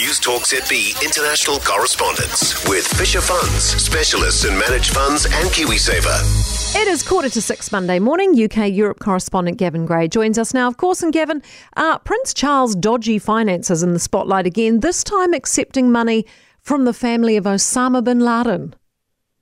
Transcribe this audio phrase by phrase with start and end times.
[0.00, 6.76] News Talk ZB international correspondence with Fisher Funds, specialists in managed funds and KiwiSaver.
[6.80, 8.40] It is quarter to six Monday morning.
[8.40, 11.02] UK Europe correspondent Gavin Gray joins us now, of course.
[11.02, 11.42] And Gavin,
[11.76, 16.24] uh, Prince Charles' dodgy finances in the spotlight again, this time accepting money
[16.60, 18.76] from the family of Osama bin Laden.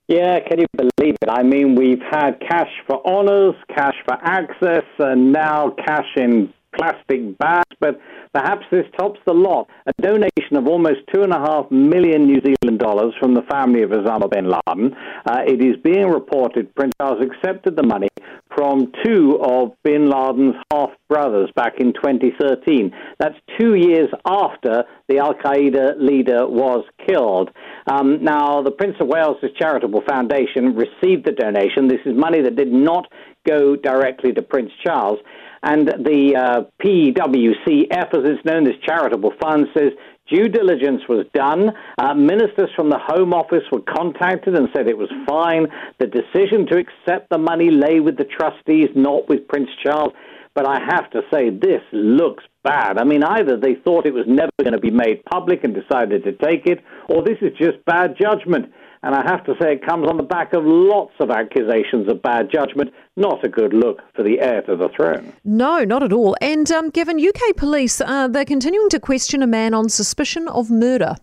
[0.08, 1.28] Yeah, can you believe it?
[1.28, 7.36] I mean, we've had cash for honours, cash for access, and now cash in plastic
[7.36, 7.65] bags.
[7.80, 8.00] But
[8.36, 9.66] Perhaps this tops the lot.
[9.86, 13.80] A donation of almost two and a half million New Zealand dollars from the family
[13.80, 14.94] of Osama bin Laden.
[15.24, 18.08] Uh, it is being reported Prince Charles accepted the money
[18.54, 22.92] from two of bin Laden's half brothers back in 2013.
[23.18, 27.48] That's two years after the Al Qaeda leader was killed.
[27.90, 31.88] Um, now, the Prince of Wales' charitable foundation received the donation.
[31.88, 33.10] This is money that did not
[33.48, 35.20] go directly to Prince Charles.
[35.62, 39.92] And the uh, PWCF, as it's known, this charitable fund, says
[40.28, 41.70] due diligence was done.
[41.98, 45.66] Uh, ministers from the Home Office were contacted and said it was fine.
[45.98, 50.12] The decision to accept the money lay with the trustees, not with Prince Charles.
[50.54, 52.98] But I have to say, this looks bad.
[52.98, 56.24] I mean, either they thought it was never going to be made public and decided
[56.24, 56.80] to take it,
[57.10, 58.72] or this is just bad judgment.
[59.02, 62.22] And I have to say, it comes on the back of lots of accusations of
[62.22, 62.92] bad judgment.
[63.16, 65.32] Not a good look for the heir to the throne.
[65.44, 66.36] No, not at all.
[66.40, 70.70] And um, Gavin UK police, uh, they're continuing to question a man on suspicion of
[70.70, 71.16] murder.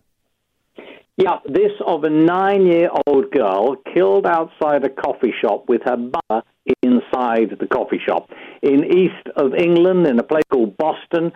[1.15, 5.97] Yeah, this of a nine year old girl killed outside a coffee shop with her
[5.97, 6.43] mother
[6.81, 8.29] inside the coffee shop.
[8.63, 11.31] In east of England, in a place called Boston,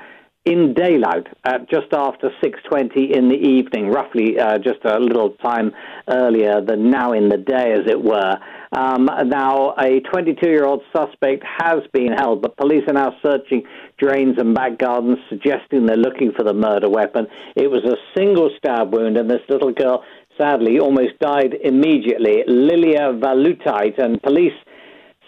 [0.48, 5.74] in daylight at just after 6.20 in the evening, roughly uh, just a little time
[6.08, 8.38] earlier than now in the day, as it were.
[8.72, 13.64] Um, now, a 22-year-old suspect has been held, but police are now searching
[13.98, 17.28] drains and back gardens, suggesting they're looking for the murder weapon.
[17.58, 20.06] It was a single stab wound, and this little girl
[20.38, 22.44] sadly almost died immediately.
[22.48, 24.54] Lilia Valutyte and police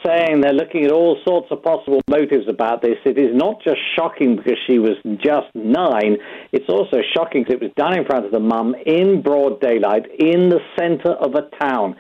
[0.06, 2.98] saying they're looking at all sorts of possible motives about this.
[3.06, 6.18] It is not just shocking because she was just nine,
[6.52, 10.06] it's also shocking because it was done in front of the mum in broad daylight
[10.18, 11.96] in the centre of a town.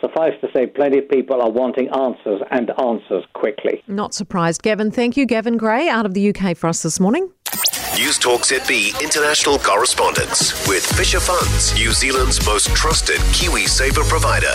[0.00, 3.82] Suffice to say, plenty of people are wanting answers and answers quickly.
[3.88, 4.92] Not surprised, Gavin.
[4.92, 7.32] Thank you, Gavin Gray, out of the UK for us this morning.
[7.96, 14.54] News Talk ZB international correspondence with Fisher Funds, New Zealand's most trusted KiwiSaver provider.